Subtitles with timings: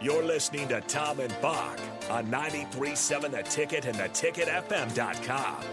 [0.00, 1.76] You're listening to Tom and Bock
[2.08, 5.64] on 93.7 The Ticket and theticketfm.com.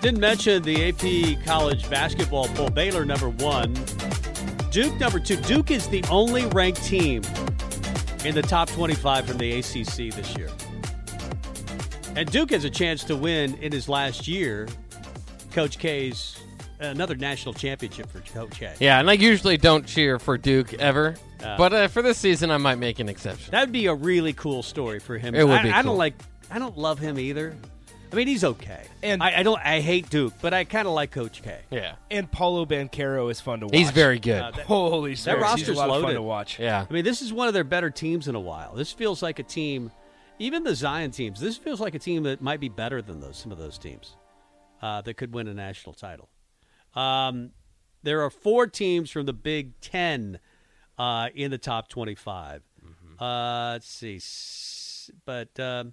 [0.00, 2.70] Didn't mention the AP college basketball poll.
[2.70, 3.74] Baylor number one,
[4.70, 5.36] Duke number two.
[5.36, 7.22] Duke is the only ranked team
[8.24, 10.48] in the top 25 from the ACC this year.
[12.16, 14.66] And Duke has a chance to win in his last year.
[15.52, 16.39] Coach K's
[16.80, 18.74] another national championship for Coach K.
[18.80, 22.50] Yeah, and I usually don't cheer for Duke ever, Uh, but uh, for this season,
[22.50, 23.50] I might make an exception.
[23.52, 25.34] That'd be a really cool story for him.
[25.34, 25.92] It would I, be I cool.
[25.92, 26.14] don't like.
[26.50, 27.54] I don't love him either.
[28.12, 29.60] I mean, he's okay, And- I, I don't.
[29.64, 31.56] I hate Duke, but I kind of like Coach K.
[31.70, 33.76] Yeah, And Paolo Banchero is fun to watch.
[33.76, 34.42] he's very good.
[34.42, 36.14] Uh, that- Holy smokes, he's a roster's lot of fun loaded.
[36.14, 36.58] to watch.
[36.58, 38.74] yeah, I mean, this is one of their better teams in a while.
[38.74, 39.92] This feels like a team,
[40.40, 41.38] even the Zion teams.
[41.38, 44.16] This feels like a team that might be better than those some of those teams
[44.82, 46.28] uh, that could win a national title.
[46.94, 47.50] Um,
[48.02, 50.38] there are four teams from the Big Ten
[50.98, 52.62] uh, in the top twenty-five.
[53.18, 54.18] Uh, let's see,
[55.26, 55.92] but um,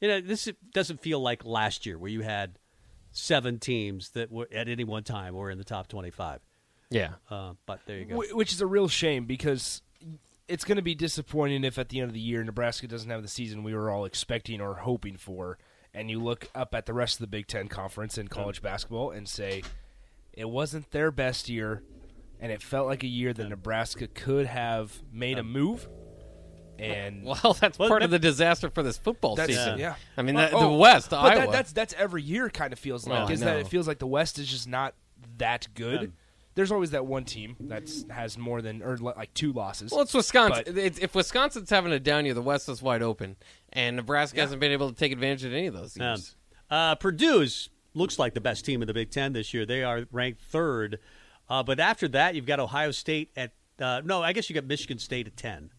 [0.00, 2.58] you know, this doesn't feel like last year where you had
[3.12, 6.40] seven teams that were at any one time were in the top twenty-five.
[6.90, 7.14] yeah.
[7.30, 8.22] Uh, but there you go.
[8.32, 9.80] Which is a real shame because
[10.48, 13.22] it's going to be disappointing if at the end of the year Nebraska doesn't have
[13.22, 15.56] the season we were all expecting or hoping for,
[15.94, 19.12] and you look up at the rest of the Big Ten Conference in college basketball
[19.12, 19.62] and say
[20.40, 21.82] it wasn't their best year,
[22.40, 25.88] and it felt like a year that Nebraska could have made a move.
[26.78, 29.78] And Well, that's Well, part that- of the disaster for this football That's, season.
[29.78, 29.96] yeah.
[30.16, 31.40] I mean, Uh, the, oh, the West, but Iowa.
[31.42, 32.48] That, that's that's every year.
[32.48, 34.94] Kind of feels like Well, is that it feels like the West is just not
[35.38, 36.00] that good.
[36.02, 36.06] Yeah.
[36.54, 39.92] There's always that one team that has more than or like two losses.
[39.92, 40.64] well, it's Wisconsin.
[40.78, 43.36] It's- if Wisconsin's having a down year, the West is wide open,
[43.72, 46.20] and Nebraska hasn't been able to take advantage of any of those Um,
[46.70, 49.66] uh, Purdue is, looks like the best team in the Big Ten this year.
[49.66, 50.98] They are ranked third,
[51.48, 54.64] uh, but after that, you've got Ohio State at uh, no, I guess you got
[54.64, 55.70] Michigan State at ten,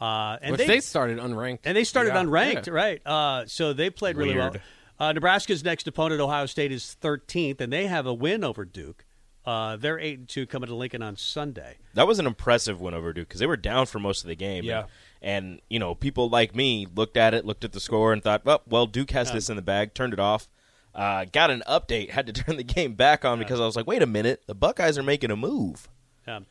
[0.00, 1.60] uh, and Which they, they started unranked.
[1.64, 2.22] and they started Yeah.
[2.24, 2.72] unranked, Yeah.
[2.72, 3.06] right?
[3.06, 4.54] Uh, so they played really Weird.
[4.54, 4.62] well.
[5.08, 9.04] Uh, Nebraska's next opponent, Ohio State, is thirteenth, and they have a win over Duke.
[9.44, 11.76] Uh, they're eight and two coming to Lincoln on Sunday.
[11.92, 14.34] That was an impressive win over Duke because they were down for most of the
[14.36, 14.64] game.
[14.64, 14.84] Yeah.
[15.20, 18.22] And, and, you know, people like me looked at it, looked at the score, and
[18.22, 20.48] thought, well, well Duke has this in the bag, turned it off.
[20.94, 23.86] Uh, got an update, had to turn the game back on because I was like,
[23.86, 25.88] wait a minute, the Buckeyes are making a move.
[26.26, 26.46] Um,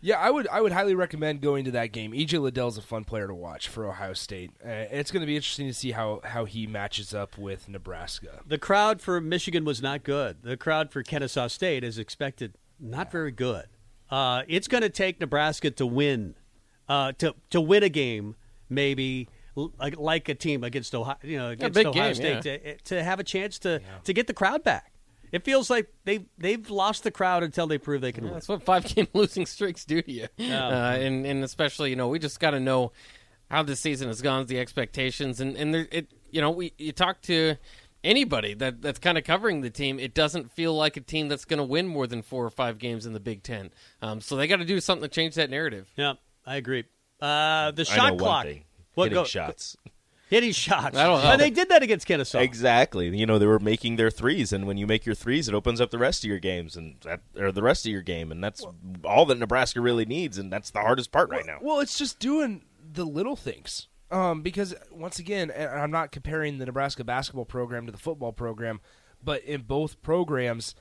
[0.00, 2.12] Yeah, I would I would highly recommend going to that game.
[2.12, 4.52] EJ Liddell's a fun player to watch for Ohio State.
[4.64, 8.40] Uh, it's going to be interesting to see how, how he matches up with Nebraska.
[8.46, 10.36] The crowd for Michigan was not good.
[10.42, 13.66] The crowd for Kennesaw State is expected not very good.
[14.10, 16.34] Uh, it's going to take Nebraska to win,
[16.88, 18.36] uh, to to win a game,
[18.68, 19.32] maybe l-
[19.78, 23.02] like like a team against Ohio, you know, against big Ohio game, State, to, to
[23.02, 24.92] have a chance to to get the crowd back.
[25.30, 28.32] It feels like they they've lost the crowd until they prove they can win.
[28.34, 30.28] That's what five game losing streaks do to you.
[30.36, 30.66] Yeah.
[30.66, 32.92] Uh, and, and especially, you know, we just got to know
[33.50, 35.40] how this season has gone, the expectations.
[35.40, 37.56] And, and there, it, you know, we you talk to
[38.04, 41.44] anybody that, that's kind of covering the team, it doesn't feel like a team that's
[41.44, 43.70] going to win more than four or five games in the Big Ten.
[44.00, 45.90] Um, so they got to do something to change that narrative.
[45.96, 46.14] Yeah,
[46.46, 46.84] I agree.
[47.20, 48.46] Uh, the I shot know clock.
[48.98, 49.16] One thing.
[49.16, 49.76] What Hitting go- shots.
[50.28, 50.94] Hitting shots.
[50.94, 51.32] That'll help.
[51.32, 52.40] And they did that against Kennesaw.
[52.40, 53.16] Exactly.
[53.16, 55.80] You know, they were making their threes, and when you make your threes, it opens
[55.80, 58.44] up the rest of your games and that, or the rest of your game, and
[58.44, 58.62] that's
[59.04, 61.56] all that Nebraska really needs, and that's the hardest part right now.
[61.62, 62.62] Well, it's just doing
[62.92, 63.88] the little things.
[64.10, 68.32] Um, because once again, and I'm not comparing the Nebraska basketball program to the football
[68.32, 68.80] program,
[69.22, 70.74] but in both programs,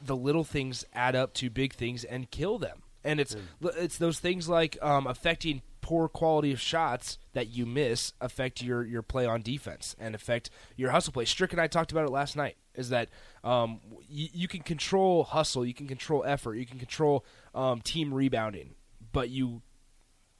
[0.00, 2.82] the little things add up to big things and kill them.
[3.02, 8.14] And it's it's those things like um, affecting poor quality of shots that you miss
[8.18, 11.26] affect your, your play on defense and affect your hustle play.
[11.26, 12.56] Strick and I talked about it last night.
[12.74, 13.10] Is that
[13.44, 18.14] um, you, you can control hustle, you can control effort, you can control um, team
[18.14, 18.76] rebounding,
[19.12, 19.60] but you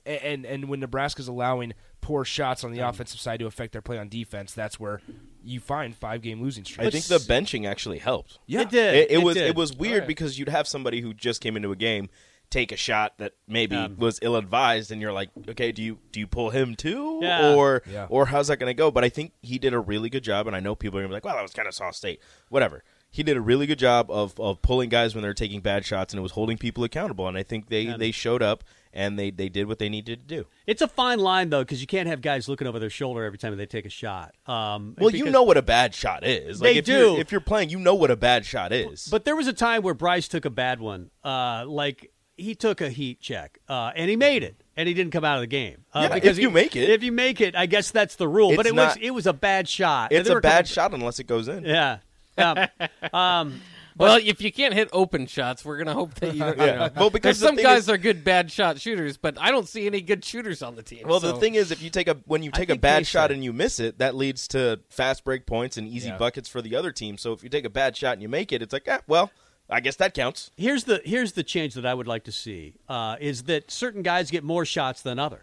[0.06, 3.98] and and when Nebraska's allowing poor shots on the offensive side to affect their play
[3.98, 5.02] on defense, that's where
[5.44, 6.86] you find five game losing streaks.
[6.86, 8.38] I think the benching actually helped.
[8.46, 8.94] yeah, It did.
[8.94, 9.48] It, it was did.
[9.48, 10.08] it was weird Alright.
[10.08, 12.08] because you'd have somebody who just came into a game
[12.54, 15.98] take a shot that maybe Um, was ill advised, and you're like, okay, do you
[16.12, 17.54] do you pull him too, Yeah.
[17.54, 18.06] or Yeah.
[18.08, 18.90] or how's that going to go?
[18.90, 21.08] But I think he did a really good job, and I know people are going
[21.10, 22.84] to be like, well, that was kind of Saw State, whatever.
[23.10, 26.12] He did a really good job of, of pulling guys when they're taking bad shots,
[26.12, 27.28] and it was holding people accountable.
[27.28, 30.36] And I think they, they showed up and they, they did what they needed to
[30.36, 30.46] do.
[30.66, 33.38] It's a fine line though, because you can't have guys looking over their shoulder every
[33.38, 34.34] time they take a shot.
[34.46, 36.60] Um, Well, you know what a bad shot is.
[36.60, 36.92] Like They if do.
[36.92, 39.06] You're, if you're playing, you know what a bad shot is.
[39.08, 41.10] But there was a time where Bryce took a bad one.
[41.24, 45.12] Uh, like he took a heat check, uh, and he made it, and he didn't
[45.12, 45.84] come out of the game.
[45.92, 46.90] Uh, Yeah, because if you he- make it.
[46.90, 48.54] if you make it, I guess that's the rule.
[48.56, 50.12] but It's it was it was a bad shot.
[50.12, 51.64] It's a were couple- bad shot unless it goes in.
[51.64, 51.98] Yeah.
[52.36, 52.58] Um,
[53.12, 53.60] um,
[53.96, 56.44] Well, if you can't hit open shots, we're going to hope that you.
[56.44, 56.90] you know.
[56.96, 60.00] Well, because some guys is- are good bad shot shooters, but I don't see any
[60.00, 61.06] good shooters on the team.
[61.06, 63.36] Well, the thing is, if you take a when you take a bad shot should.
[63.36, 66.18] and you miss it, that leads to fast break points and easy Yeah.
[66.18, 67.16] buckets for the other team.
[67.18, 69.30] So if you take a bad shot and you make it, it's like, ah, well,
[69.70, 70.50] I guess that counts.
[70.56, 74.02] here's the here's the change that I would like to see uh, is that certain
[74.02, 75.42] guys get more shots than others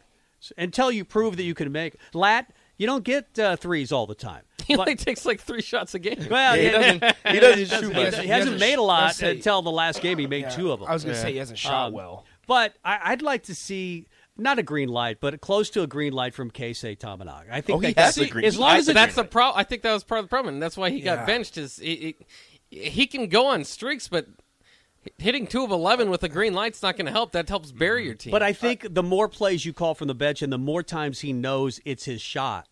[0.57, 2.51] until you prove that you can make lat.
[2.77, 4.41] You don't get uh, threes all the time.
[4.65, 6.25] he But- only takes like three shots a game.
[6.31, 7.03] well, he doesn't.
[7.27, 8.15] He doesn't he shoot doesn't- much.
[8.15, 10.17] He He hasn't hasn't made a lot say- until the last game.
[10.17, 10.89] He made two of them.
[10.89, 12.25] I was going to say he hasn't shot Um, well.
[12.47, 14.07] But I, I'd like to see
[14.37, 17.51] not a green light, but close to a green light from Keisei Tominaga.
[17.51, 19.25] I think Oh, he that has a green- as long as has a That's the
[19.25, 19.51] pro.
[19.53, 21.17] I think that was part of the problem, and that's why he Yeah.
[21.17, 21.57] got benched.
[21.59, 22.15] Is he, he,
[22.71, 24.27] he can go on streaks, but
[25.17, 27.33] hitting two of eleven with a green light's not going to help.
[27.33, 28.31] That helps bury your team.
[28.31, 31.19] But I think the more plays you call from the bench and the more times
[31.19, 32.67] he knows it's his shot,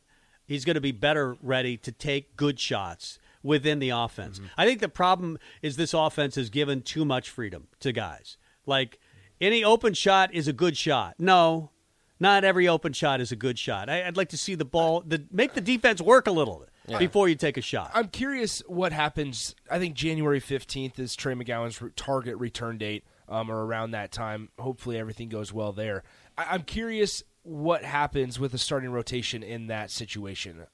[0.46, 4.40] he's going to be better ready to take good shots within the offense.
[4.40, 4.48] Mm-hmm.
[4.57, 8.38] I think the problem is this offense has given too much freedom to guys.
[8.66, 9.00] Like
[9.42, 11.16] any open shot is a good shot.
[11.18, 11.72] No,
[12.19, 13.90] not every open shot is a good shot.
[13.90, 16.66] I, I'd like to see the ball, the, make the defense work a little
[16.97, 17.91] before you take a shot.
[17.94, 19.53] I'm curious what happens.
[19.69, 24.50] I think January 15th is Trey McGowens target return date, um, or around that time.
[24.57, 26.03] Hopefully, everything goes well there.
[26.38, 30.65] I- I'm curious what happens with the starting rotation in that situation.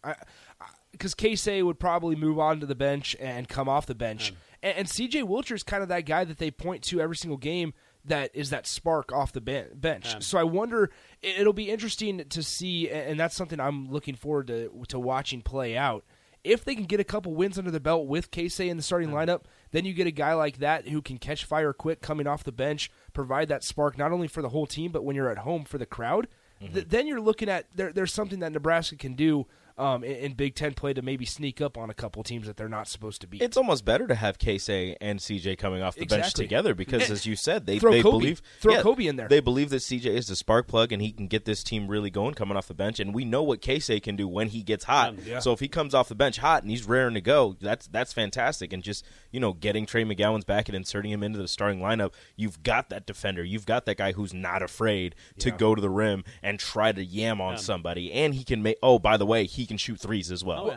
[0.92, 4.34] Because Casey would probably move on to the bench and come off the bench,
[4.64, 7.38] and, and CJ Wilcher is kind of that guy that they point to every single
[7.38, 7.74] game
[8.08, 10.24] that is that spark off the ben- bench.
[10.24, 14.48] So I wonder it- it'll be interesting to see, and that's something I'm looking forward
[14.48, 16.04] to to watching play out.
[16.44, 19.10] If they can get a couple wins under the belt with Casey in the starting
[19.10, 22.44] lineup, then you get a guy like that who can catch fire quick coming off
[22.44, 25.40] the bench, provide that spark not only for the whole team but when you're at
[25.40, 26.28] home for the crowd.
[26.62, 26.74] Mm-hmm.
[26.74, 29.48] Th- then you're looking at there, there's something that Nebraska can do
[29.78, 32.58] um, in, in Big Ten play to maybe sneak up on a couple teams that
[32.58, 33.42] they're not supposed to beat.
[33.42, 37.12] It's almost better to have Casey and CJ coming off the bench together because, And
[37.12, 38.20] as you said, they, throw they Kobe.
[38.20, 39.28] believe Throw yeah, Kobe in there.
[39.28, 42.10] They believe that CJ is the spark plug and he can get this team really
[42.10, 43.00] going coming off the bench.
[43.00, 45.16] And we know what Casey can do when he gets hot.
[45.26, 45.40] Yeah.
[45.40, 48.14] So if he comes off the bench hot and he's raring to go, that's that's
[48.14, 48.72] fantastic.
[48.72, 52.14] And just you know, getting Trey McGowens back and inserting him into the starting lineup,
[52.36, 53.44] you've got that defender.
[53.44, 57.04] You've got that guy who's not afraid to go to the rim and try to
[57.04, 58.14] yam on somebody.
[58.14, 58.78] And he can make.
[58.82, 60.66] Oh, by the way, he can shoot threes as well.
[60.66, 60.68] Oh,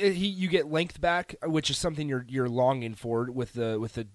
[0.00, 0.08] yeah.
[0.08, 3.78] Uh, he you get length back, which is something you're you're longing for with the
[3.80, 4.06] with the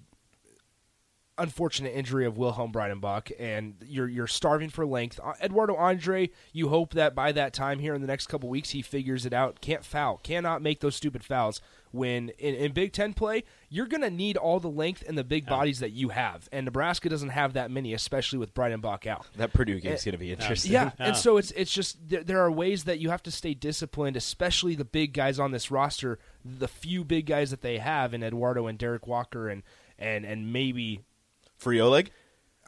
[1.37, 5.19] unfortunate injury of Wilhelm Breidenbach, and you're you're starving for length.
[5.23, 8.71] Uh, Eduardo Andre, you hope that by that time here in the next couple weeks
[8.71, 9.61] he figures it out.
[9.61, 11.61] Can't foul, cannot make those stupid fouls.
[11.91, 15.23] When in, in Big Ten play, you're going to need all the length and the
[15.23, 19.27] big bodies that you have, and Nebraska doesn't have that many, especially with Breidenbach out.
[19.35, 20.71] That Purdue game's eh, going to be interesting.
[20.71, 23.53] Yeah, and so it's it's just there, there are ways that you have to stay
[23.53, 28.13] disciplined, especially the big guys on this roster, the few big guys that they have
[28.13, 29.63] in Eduardo and Derrick Walker and
[29.99, 31.01] and and maybe
[31.57, 32.11] Free Oleg?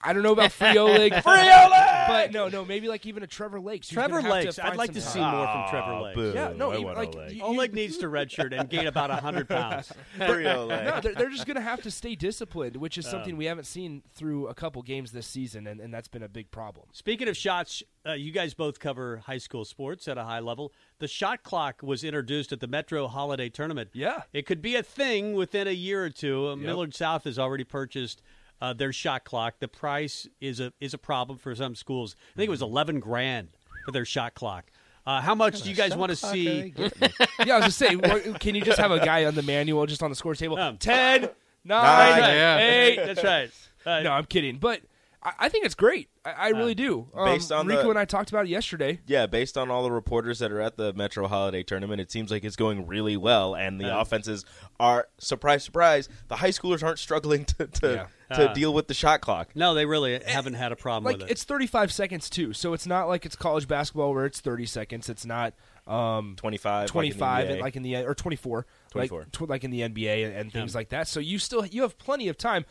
[0.03, 1.11] I don't know about Frioleg.
[1.23, 2.07] Frioleg!
[2.07, 3.89] But no, no, maybe like even a Trevor Lakes.
[3.89, 4.59] who's Trevor gonna have to Lakes.
[4.59, 5.11] I'd find like some to time.
[5.13, 6.15] see more from Trevor Lakes.
[6.15, 6.31] boo.
[6.35, 7.31] Yeah, no, I you- want like Oleg.
[7.31, 9.91] you- Oleg needs to redshirt and gain about 100 pounds.
[10.17, 10.85] Free Oleg.
[10.85, 13.65] No, they're, they're just going to have to stay disciplined, which is something we haven't
[13.65, 16.87] seen through a couple games this season, and, and that's been a big problem.
[16.91, 20.73] Speaking of shots, uh, you guys both cover high school sports at a high level.
[20.99, 23.91] The shot clock was introduced at the Metro Holiday Tournament.
[23.93, 24.23] Yeah.
[24.33, 26.49] It could be a thing within a year or two.
[26.49, 28.21] Uh, Millard South has already purchased
[28.63, 29.55] uh, their shot clock.
[29.59, 32.15] The price is a is a problem for some schools.
[32.33, 33.49] I think it was 11 grand
[33.85, 34.65] for their shot clock.
[35.05, 36.73] Uh, how much do you guys want to see?
[37.45, 39.85] Yeah, I was just saying, what- can you just have a guy on the manual
[39.85, 40.57] just on the score table?
[40.57, 41.29] Um, 10, 9,
[41.65, 42.19] Nine.
[42.19, 42.57] Yeah.
[42.57, 42.95] 8.
[43.07, 43.51] That's right.
[43.85, 44.57] Uh, No, I'm kidding.
[44.59, 44.79] But
[45.23, 46.09] I, I think it's great.
[46.25, 47.07] I, I really do.
[47.13, 48.99] Um, based on Rico the- and I talked about it yesterday.
[49.07, 52.29] Yeah, based on all the reporters that are at the Metro Holiday Tournament, it seems
[52.31, 54.01] like it's going really well, and the Yeah.
[54.01, 54.45] offenses
[54.79, 56.09] are surprise, surprise.
[56.27, 58.53] The high schoolers aren't struggling to to, to Uh.
[58.53, 59.55] deal with the shot clock.
[59.55, 61.31] No, they really haven't had a problem Like with it.
[61.31, 65.09] it's 35 seconds too, so it's not like it's college basketball where it's 30 seconds.
[65.09, 65.53] It's not
[65.87, 69.19] um, 25, 25 like in the like in the or 24, 24.
[69.19, 70.77] like tw- like in the NBA and, and things Yeah.
[70.79, 71.07] like that.
[71.09, 72.65] So you still you have plenty of time.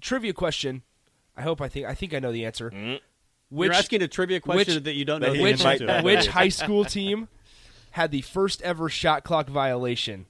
[0.00, 0.82] Trivia question.
[1.36, 2.70] I hope I think I think I know the answer.
[2.70, 3.00] Mm.
[3.50, 5.86] Which You're asking a trivia question which- that you don't know that the which answer
[5.86, 6.00] to.
[6.04, 7.28] which high school team
[7.92, 10.26] had the first ever shot clock violation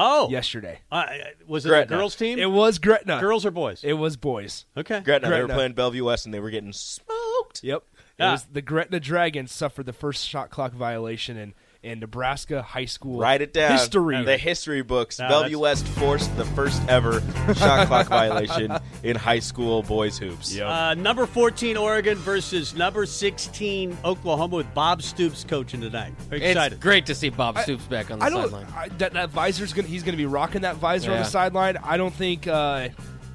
[0.00, 0.78] Oh, yesterday?
[0.92, 1.06] Uh,
[1.46, 1.96] was it Gretna.
[1.96, 2.38] a girls team?
[2.38, 3.18] It was Gretna.
[3.20, 3.82] girls or boys?
[3.82, 4.64] It was boys.
[4.76, 5.00] okay.
[5.00, 7.64] Gretna, they were playing Bellevue West, and they were getting smoked.
[7.64, 7.82] Yep.
[8.18, 12.86] It was the Gretna Dragons suffered the first shot clock violation in, in Nebraska high
[12.86, 13.70] school Write it down.
[13.72, 14.24] history.
[14.24, 15.18] The history books.
[15.20, 17.20] No, Bellevue that's- West forced the first ever
[17.54, 18.72] shot clock violation
[19.04, 20.58] in high school boys hoops.
[20.58, 26.12] Uh, number 14 Oregon versus number 16 Oklahoma with Bob Stoops coaching tonight.
[26.28, 28.42] Very It's great to see Bob Stoops back on the I don't.
[28.50, 28.66] sideline.
[28.76, 29.86] I, that that visor's gonna.
[29.88, 31.76] He's gonna be rocking that visor on the sideline.
[31.76, 32.46] I don't think.
[32.48, 32.88] Uh,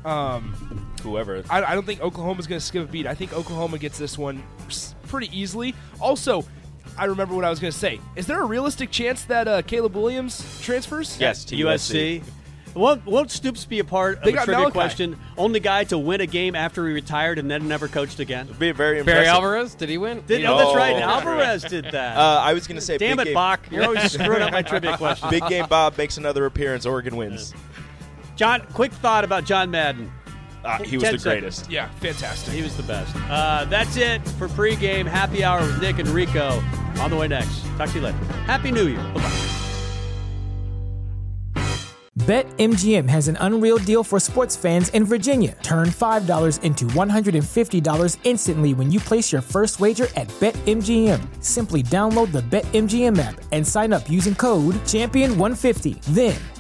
[0.05, 0.53] um,
[1.01, 1.43] Whoever.
[1.49, 3.07] I, I don't think Oklahoma's gonna skip a beat.
[3.07, 4.43] I think Oklahoma gets this one
[5.07, 5.73] pretty easily.
[5.99, 6.43] Also,
[6.97, 7.99] I remember what I was gonna say.
[8.15, 11.17] Is there a realistic chance that uh, Caleb Williams transfers?
[11.19, 12.21] yes, to USC.
[12.21, 12.23] USC.
[12.75, 14.73] Won't, won't Stoops be a part of They a got trivia Malachi.
[14.73, 15.19] question?
[15.37, 18.47] Only guy to win a game after he retired and then never coached again.
[18.47, 19.27] It'd be very Barry.
[19.27, 20.23] Alvarez, did he win?
[20.25, 20.95] Did, oh, that's right.
[20.95, 20.99] Oh.
[21.07, 22.17] Alvarez did that.
[22.17, 23.59] Uh, I was going to say, Damn big it, game, Bock.
[23.69, 25.29] You're always screwing up my trivia questions.
[25.29, 26.87] Big game Bob makes another appearance.
[26.87, 27.53] Oregon wins.
[28.35, 30.11] John, quick thought about John Madden.
[30.65, 31.41] Uh, he was 10 the seconds.
[31.41, 31.69] greatest.
[31.71, 32.55] Yeah, fantastic.
[32.55, 33.15] He was the best.
[33.29, 36.59] Uh, that's it for pregame happy hour with Nick and Rico.
[36.99, 37.63] On the way next.
[37.77, 38.17] Talk to you later.
[38.45, 38.97] Happy New Year.
[39.13, 39.53] Bye-bye.
[42.19, 45.57] BetMGM has an unreal deal for sports fans in Virginia.
[45.61, 51.43] Turn $5 into $150 instantly when you place your first wager at BetMGM.
[51.43, 56.01] Simply download the BetMGM app and sign up using code Champion150.
[56.13, 56.39] Then,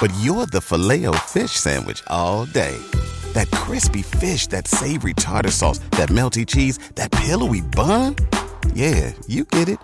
[0.00, 2.76] But you're the filet fish Sandwich all day.
[3.34, 8.16] That crispy fish, that savory tartar sauce, that melty cheese, that pillowy bun.
[8.74, 9.78] Yeah, you get it.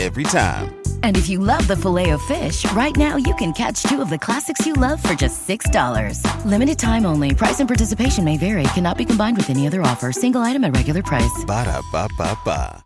[0.00, 0.74] Every time.
[1.02, 4.10] And if you love the filet of fish, right now you can catch two of
[4.10, 6.44] the classics you love for just $6.
[6.44, 7.34] Limited time only.
[7.34, 8.64] Price and participation may vary.
[8.74, 10.12] Cannot be combined with any other offer.
[10.12, 11.44] Single item at regular price.
[11.46, 12.84] Ba-da-ba-ba-ba.